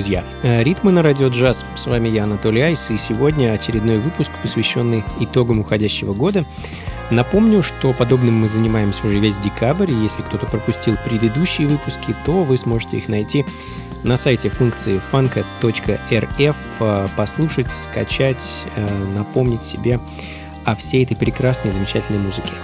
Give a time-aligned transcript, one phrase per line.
[0.00, 0.24] Друзья!
[0.42, 1.66] Э, Ритмы на радио джаз.
[1.74, 6.46] С вами я, Анатолий Айс, и сегодня очередной выпуск, посвященный итогам уходящего года.
[7.10, 12.44] Напомню, что подобным мы занимаемся уже весь декабрь, и если кто-то пропустил предыдущие выпуски, то
[12.44, 13.44] вы сможете их найти
[14.02, 20.00] на сайте функции funka.rf, э, послушать, скачать, э, напомнить себе
[20.64, 22.54] о всей этой прекрасной замечательной музыке.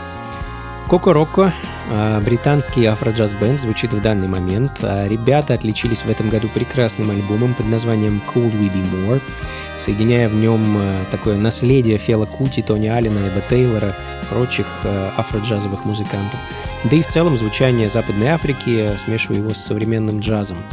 [0.88, 1.52] Коко Рокко,
[2.24, 4.72] британский афро-джаз-бенд, звучит в данный момент.
[4.82, 9.22] А, ребята отличились в этом году прекрасным альбомом под названием Cool We Be More,
[9.78, 13.94] соединяя в нем а, такое наследие Фела Кути, Тони Аллена, Эба Тейлора,
[14.30, 14.66] прочих
[15.16, 16.40] афро-джазовых музыкантов.
[16.84, 20.64] Да и в целом звучание Западной Африки, смешивая его с современным джазом.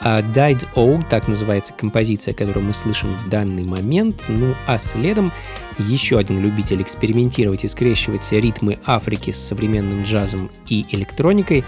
[0.00, 4.24] А Died O, так называется композиция, которую мы слышим в данный момент.
[4.28, 5.32] Ну а следом
[5.78, 11.64] еще один любитель экспериментировать и скрещивать ритмы Африки с современным джазом и электроникой.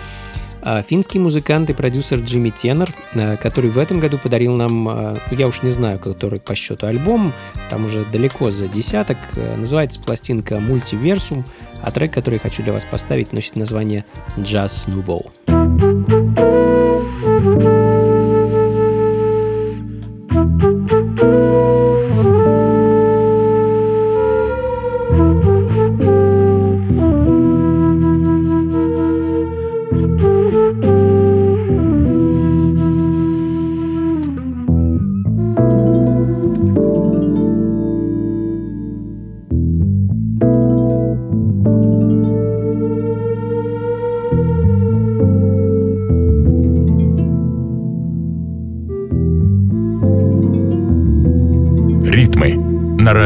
[0.62, 5.16] А финский музыкант и продюсер Джимми Теннер, а, который в этом году подарил нам, а,
[5.30, 7.32] я уж не знаю, который по счету альбом,
[7.70, 9.16] там уже далеко за десяток,
[9.56, 11.44] называется пластинка «Мультиверсум»,
[11.82, 14.04] а трек, который я хочу для вас поставить, носит название
[14.36, 16.19] «Jazz Nouveau».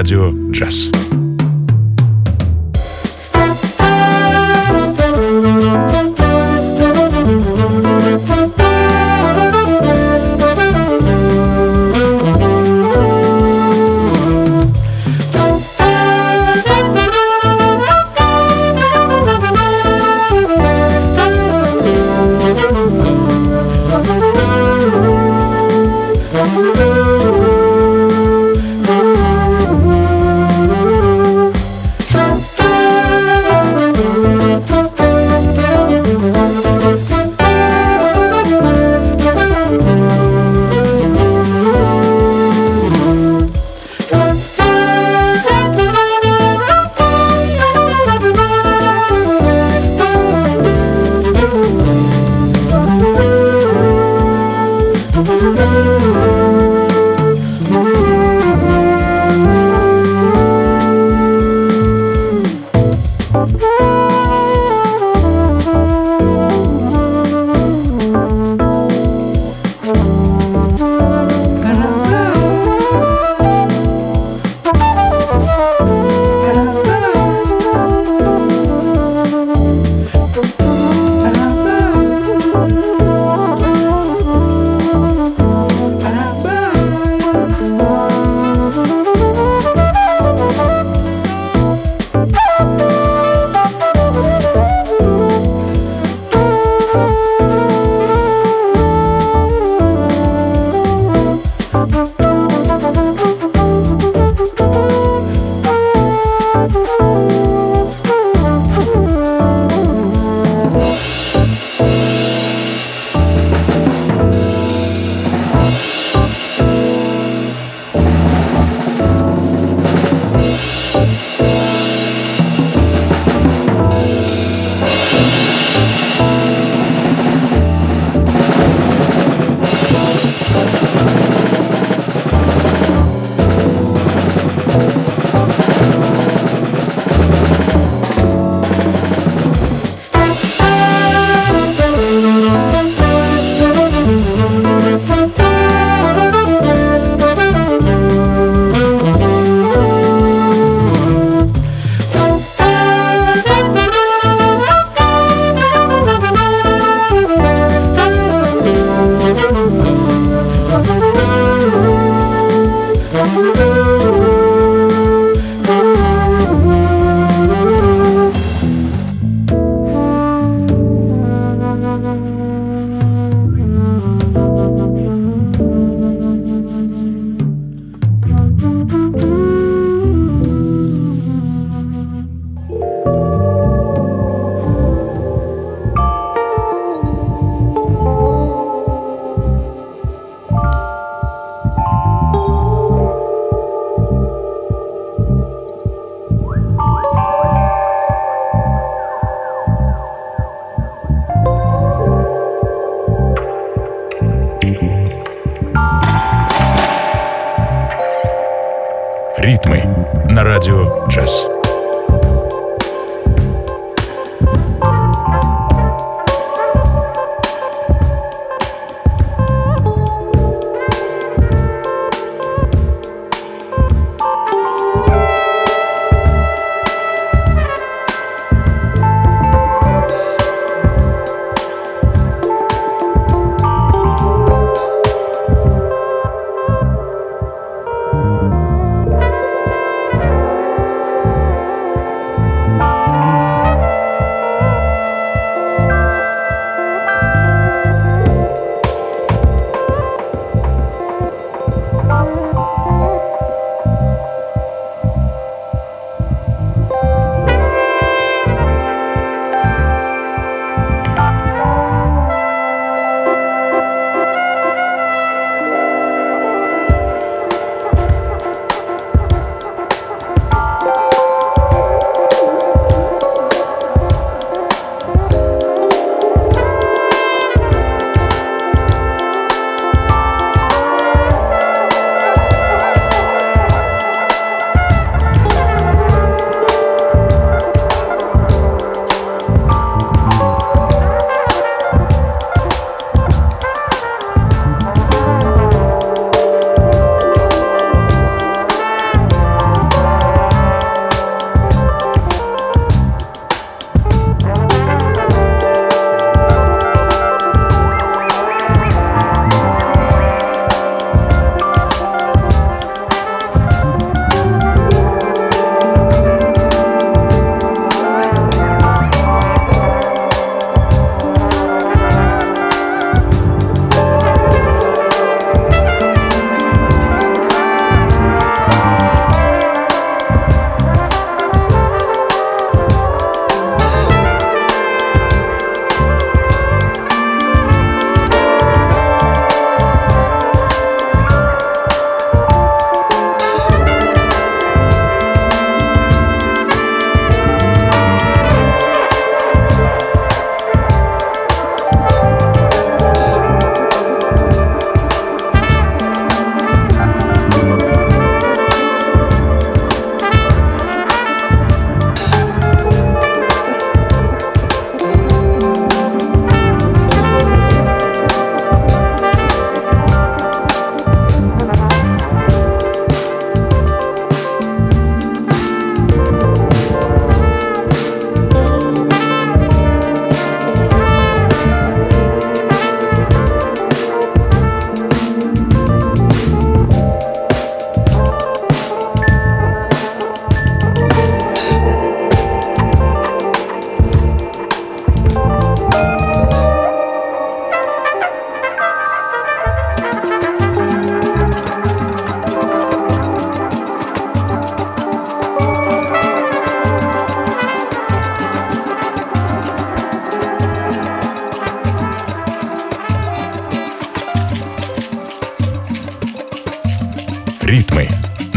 [0.04, 0.93] Радио «Джаз».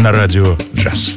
[0.06, 1.16] на радио «Джаз».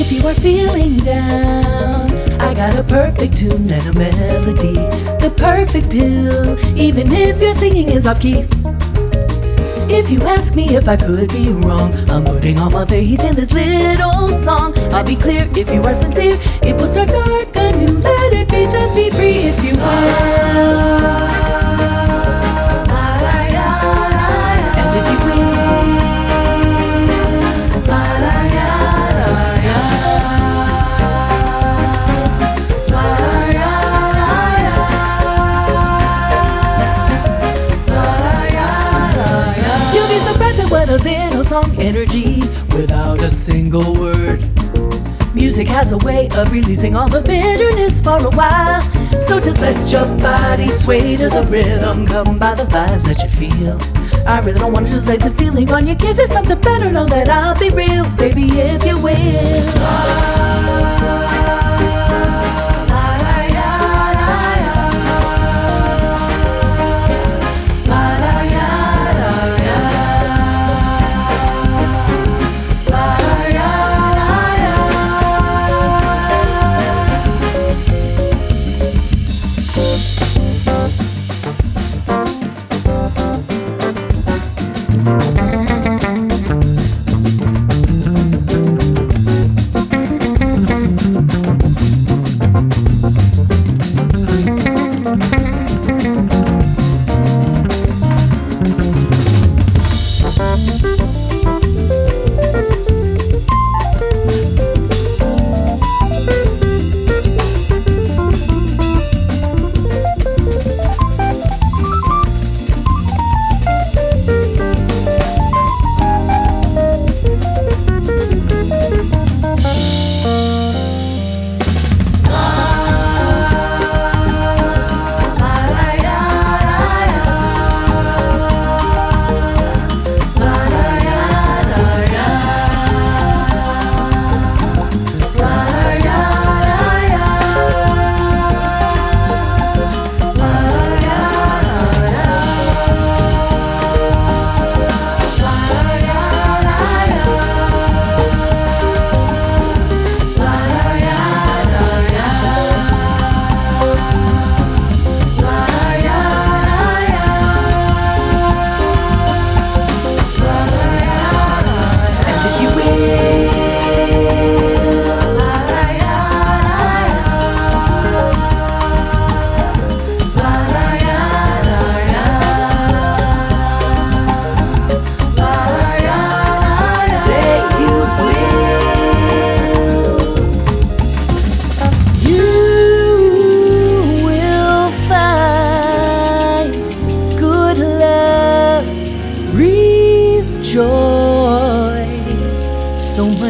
[0.00, 4.78] If you are feeling down, I got a perfect tune and a melody.
[5.20, 7.52] The perfect pill, even if your
[7.83, 8.45] singing is key.
[9.95, 13.35] If you ask me if I could be wrong, I'm putting all my faith in
[13.35, 14.77] this little song.
[14.93, 17.99] I'll be clear if you are sincere, it will start dark anew.
[17.99, 21.32] Let it be, just be free if you are.
[41.83, 42.39] Energy
[42.77, 44.39] without a single word.
[45.35, 48.81] Music has a way of releasing all the bitterness for a while.
[49.27, 53.27] So just let your body sway to the rhythm, come by the vibes that you
[53.27, 53.77] feel.
[54.25, 55.95] I really don't want to just let the feeling on you.
[55.95, 60.03] Give it something better, know that I'll be real, baby, if you will.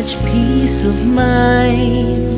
[0.05, 2.32] such peace of mind.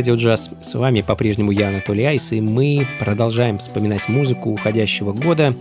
[0.00, 0.48] Радио джаз.
[0.62, 5.54] С вами по-прежнему я, Анатолий Айс, и мы продолжаем вспоминать музыку уходящего года,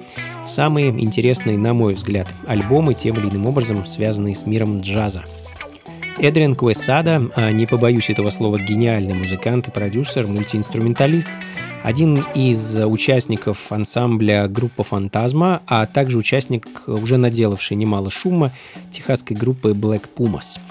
[0.45, 5.25] самые интересные, на мой взгляд, альбомы, тем или иным образом связанные с миром джаза.
[6.19, 11.29] Эдриан Куэсада, а, не побоюсь этого слова, гениальный музыкант и продюсер, мультиинструменталист,
[11.83, 18.53] один из участников ансамбля группы «Фантазма», а также участник, уже наделавший немало шума,
[18.89, 20.61] техасской группы Black Pumas–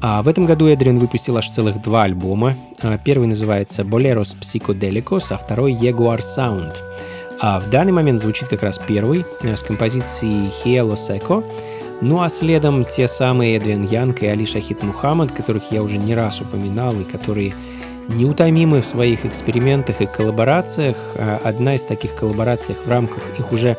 [0.00, 2.54] а в этом году Эдриан выпустил аж целых два альбома.
[2.82, 6.74] А, первый называется Boleros Psychodelicos, а второй Jaguar Sound.
[7.40, 11.44] А в данный момент звучит как раз первый э, с композицией Hielo Seco.
[12.00, 16.14] Ну а следом те самые Эдриан Янг и Али Шахид Мухаммад, которых я уже не
[16.14, 17.54] раз упоминал и которые
[18.08, 20.96] неутомимы в своих экспериментах и коллаборациях.
[21.16, 23.78] А одна из таких коллабораций в рамках их уже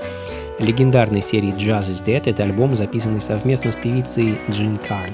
[0.60, 5.14] легендарной серии Jazz is Dead— это альбом, записанный совместно с певицей Джин Карн.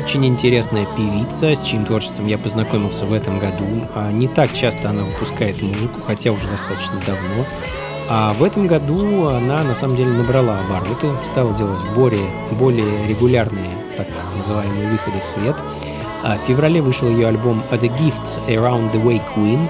[0.00, 3.66] Очень интересная певица, с чьим творчеством я познакомился в этом году.
[3.94, 7.44] А Не так часто она выпускает музыку, хотя уже достаточно давно.
[8.08, 13.76] А в этом году она на самом деле набрала обороты, стала делать более, более регулярные
[13.98, 15.56] так называемые выходы в свет.
[16.22, 19.68] А В феврале вышел ее альбом The Gifts Around the Way Queen,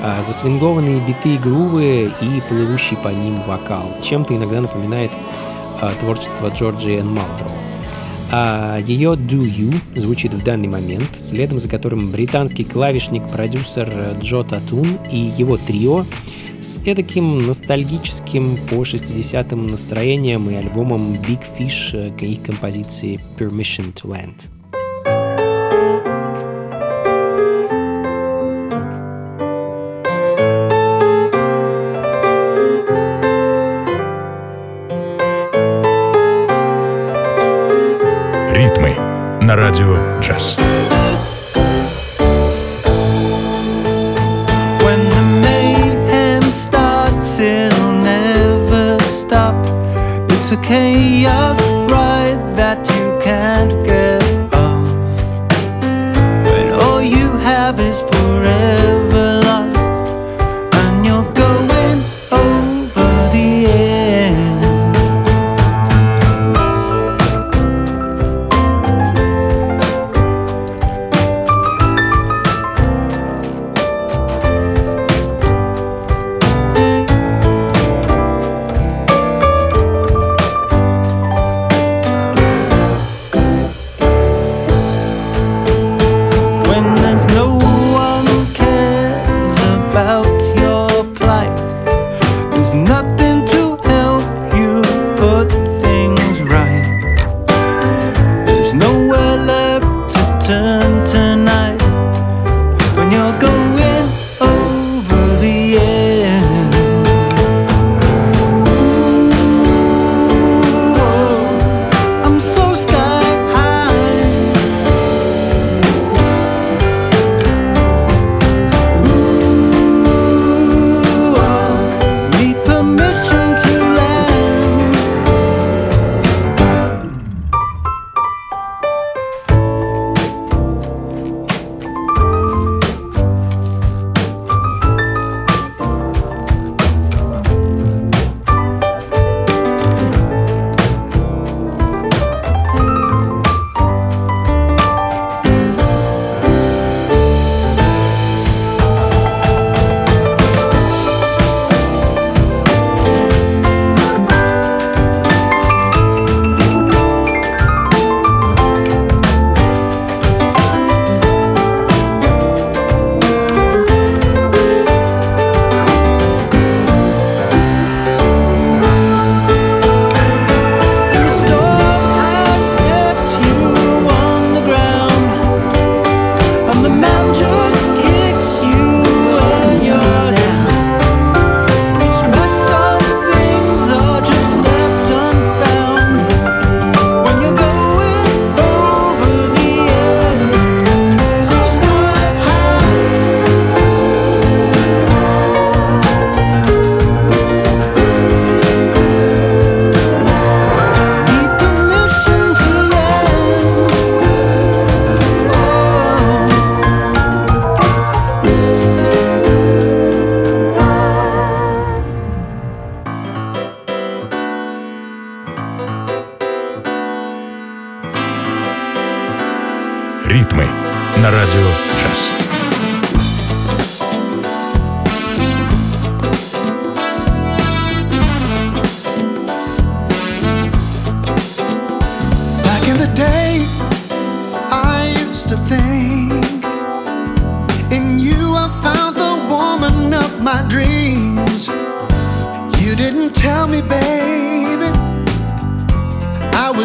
[0.00, 3.90] а, засвингованные биты и грувы и плывущий по ним вокал.
[4.00, 5.10] Чем-то иногда напоминает
[5.80, 7.55] а, творчество Джорджи Энн Малдроу.
[8.32, 14.42] А ее Do You звучит в данный момент, следом за которым британский клавишник-продюсер э, Джо
[14.42, 16.04] Татун и его трио
[16.60, 24.06] с эдаким ностальгическим по 60-м настроением и альбомом Big Fish к их композиции Permission to
[24.06, 24.55] Land.
[39.46, 40.58] На радио джаз.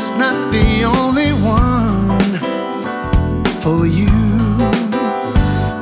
[0.01, 2.33] was not the only one
[3.61, 4.09] for you.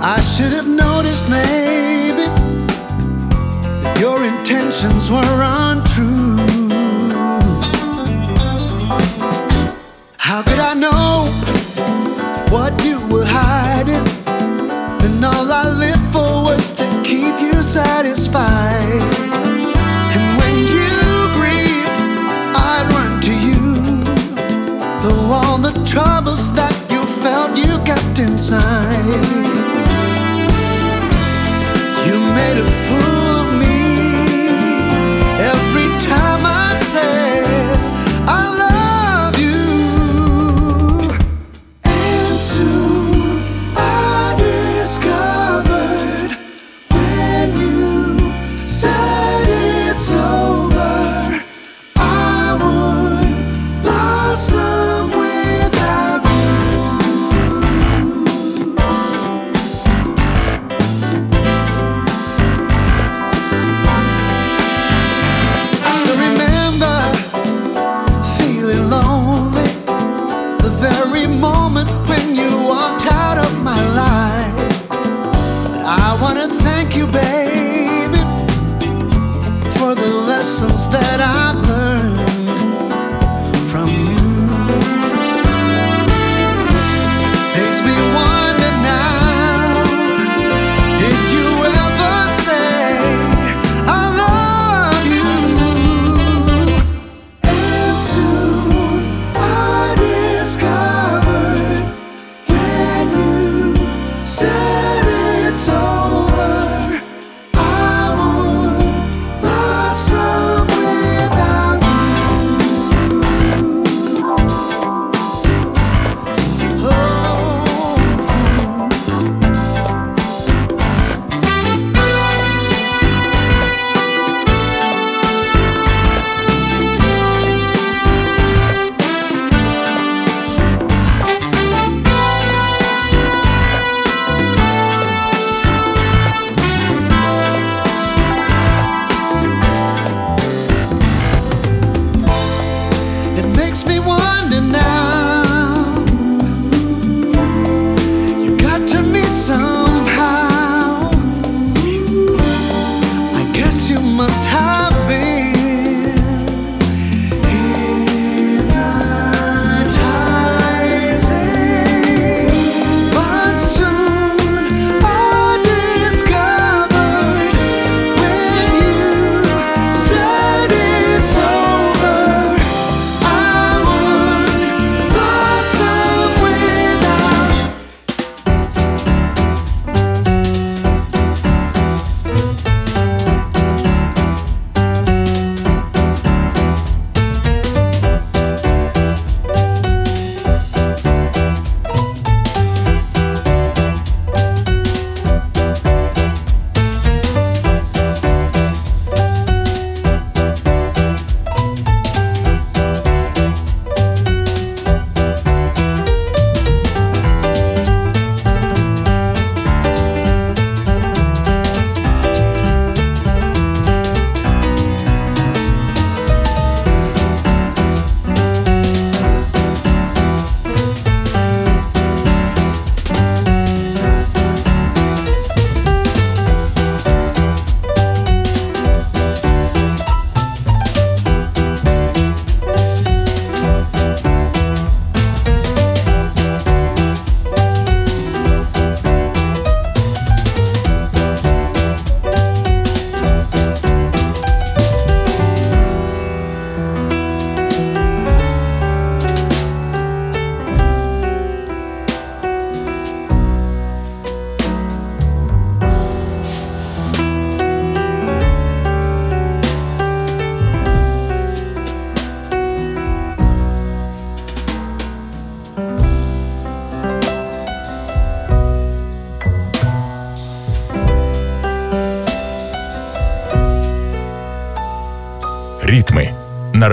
[0.01, 2.25] I should have noticed maybe
[3.81, 6.58] that your intentions were untrue.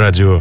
[0.07, 0.41] Радио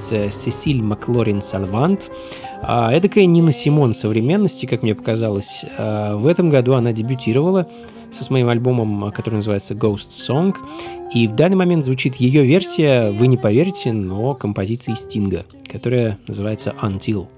[0.00, 2.10] певица Сесиль Маклорин Салвант.
[2.62, 5.64] А, эдакая Нина Симон современности, как мне показалось.
[5.78, 7.68] А, в этом году она дебютировала
[8.10, 10.54] со своим альбомом, который называется Ghost Song.
[11.14, 16.74] И в данный момент звучит ее версия, вы не поверите, но композиции Стинга, которая называется
[16.82, 17.28] Until.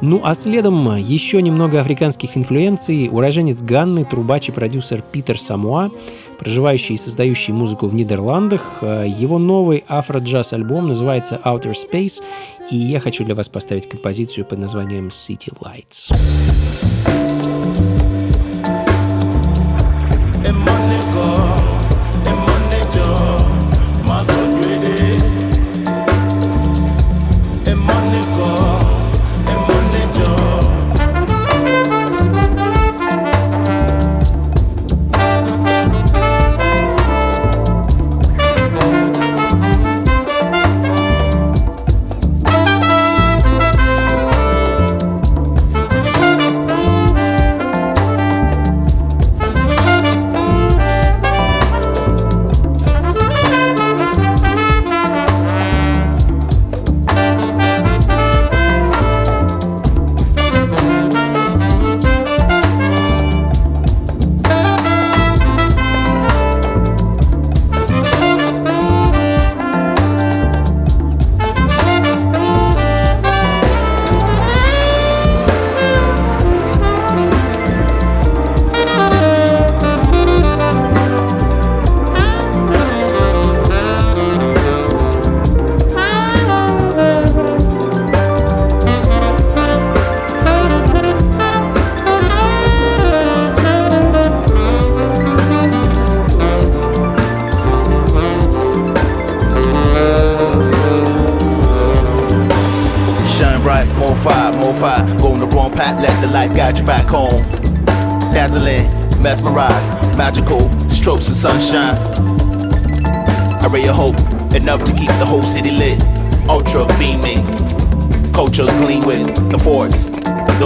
[0.00, 3.08] Ну а следом еще немного африканских инфлюенций.
[3.10, 5.90] Уроженец Ганны, трубач и продюсер Питер Самуа,
[6.38, 8.82] проживающий и создающий музыку в Нидерландах.
[8.82, 12.22] Его новый афро-джаз-альбом называется Outer Space,
[12.70, 16.14] и я хочу для вас поставить композицию под названием City Lights.
[20.48, 20.77] sunshine.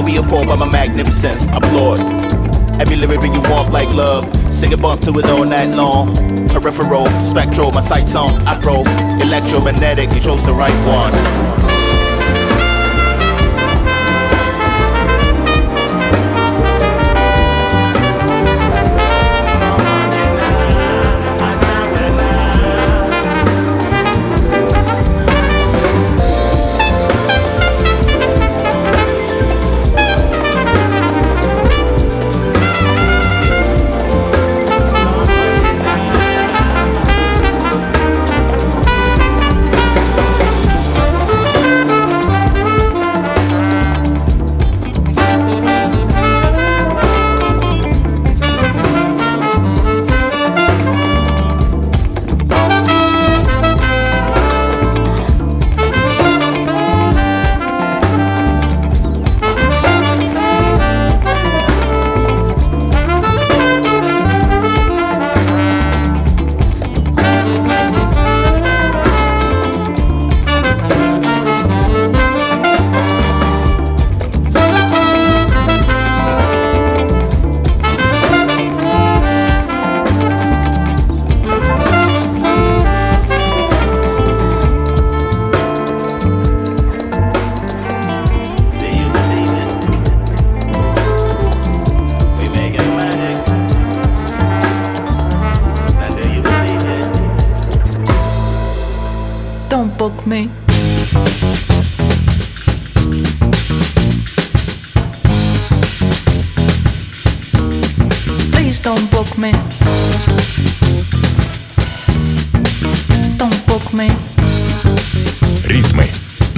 [0.03, 2.01] Don't be appalled by my magnificence, I applaud.
[2.81, 6.17] Every lyric you want like love, sing a bump to it all night long.
[6.49, 8.81] Peripheral, spectral, my sights on afro,
[9.23, 11.62] electromagnetic, you chose the right one.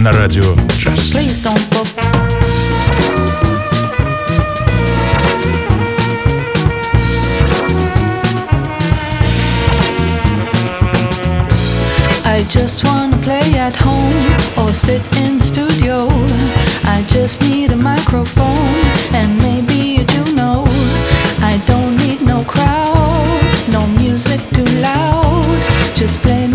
[0.05, 0.45] на радио
[0.77, 1.13] «Джаз».
[12.27, 14.27] I just wanna play at home
[14.61, 16.09] or sit in the studio.
[16.85, 18.77] I just need a microphone
[19.19, 20.53] and maybe a Juno.
[21.53, 23.41] I don't need no crowd,
[23.77, 25.59] no music too loud.
[25.97, 26.54] Just play.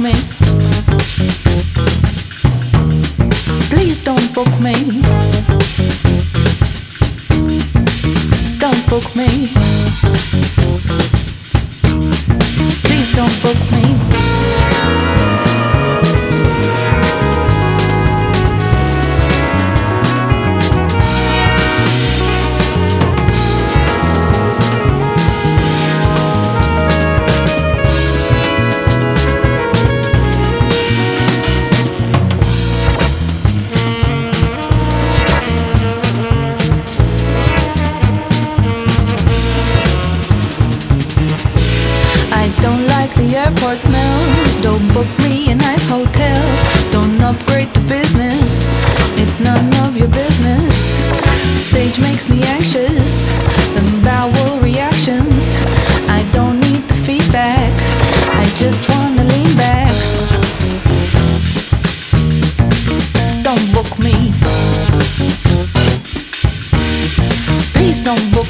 [0.00, 0.29] me.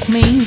[0.01, 0.40] comigo.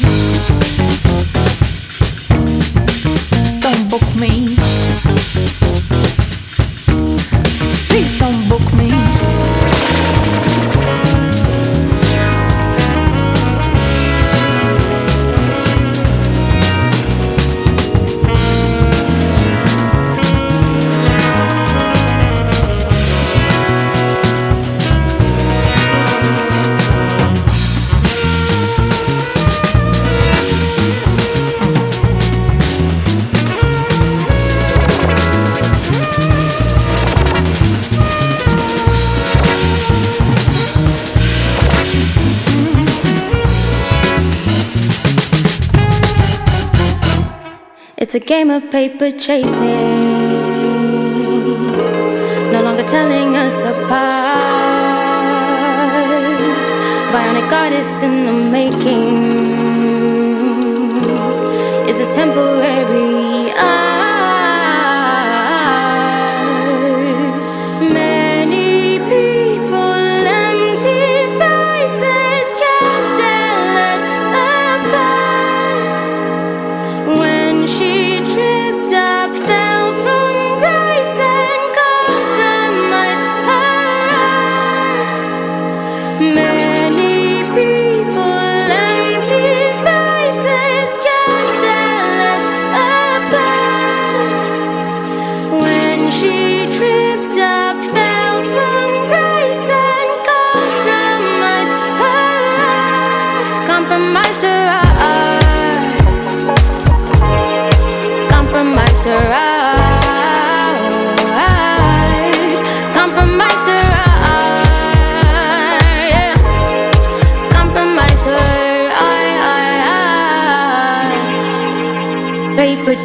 [48.74, 49.73] paper chasing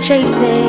[0.08, 0.67] chasing.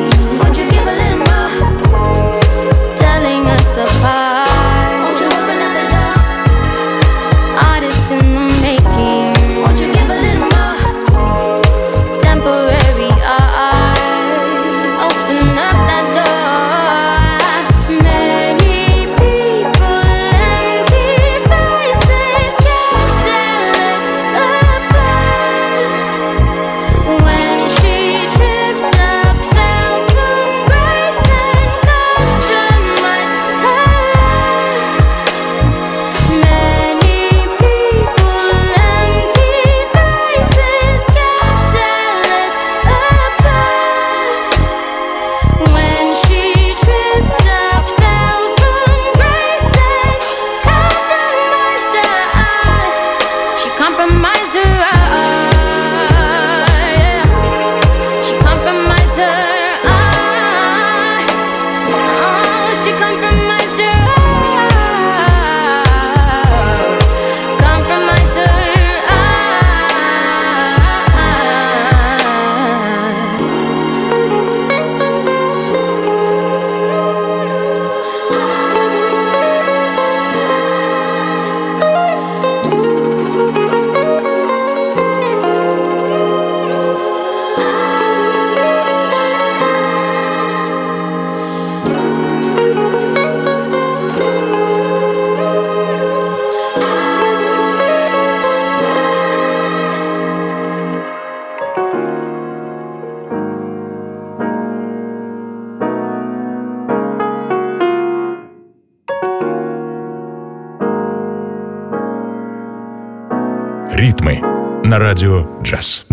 [114.99, 116.08] радио «Джаз».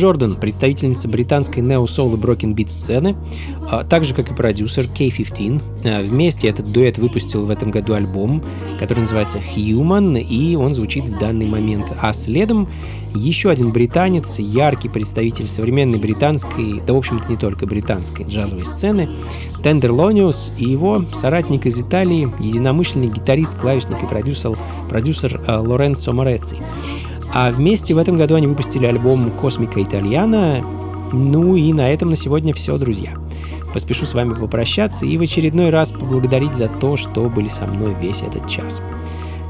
[0.00, 3.16] Джордан, представительница британской нео-соул и broken beat сцены,
[3.70, 5.62] а, так же, как и продюсер K15.
[5.84, 8.42] А, вместе этот дуэт выпустил в этом году альбом,
[8.78, 11.92] который называется Human, и он звучит в данный момент.
[12.00, 12.66] А следом
[13.14, 19.10] еще один британец, яркий представитель современной британской, да в общем-то не только британской джазовой сцены,
[19.62, 24.56] Tenderlonious и его соратник из Италии, единомышленный гитарист, клавишник и продюсер,
[24.88, 26.56] продюсер а, Лоренцо Мореци.
[27.32, 30.64] А вместе в этом году они выпустили альбом «Космика Итальяна».
[31.12, 33.14] Ну и на этом на сегодня все, друзья.
[33.72, 37.94] Поспешу с вами попрощаться и в очередной раз поблагодарить за то, что были со мной
[38.00, 38.82] весь этот час.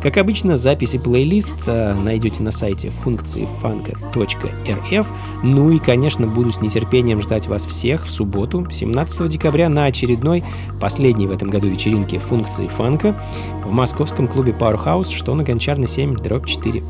[0.02, 5.12] Как обычно, записи плейлист э, найдете на сайте функции фанка.рф.
[5.42, 10.42] Ну и, конечно, буду с нетерпением ждать вас всех в субботу, 17 декабря, на очередной,
[10.80, 13.20] последней в этом году вечеринке функции фанка
[13.64, 16.82] в московском клубе Powerhouse, что на Гончарной 7, дробь 4.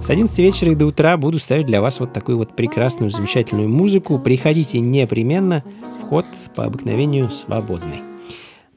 [0.00, 3.68] С 11 вечера и до утра буду ставить для вас вот такую вот прекрасную, замечательную
[3.68, 4.18] музыку.
[4.18, 5.62] Приходите непременно,
[6.00, 6.26] вход
[6.56, 8.09] по обыкновению свободный.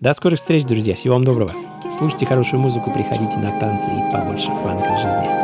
[0.04, 0.96] До скорых встреч, друзья.
[0.96, 1.52] Всего вам доброго.
[1.90, 5.43] Слушайте хорошую музыку, приходите на танцы и побольше фанка жизни.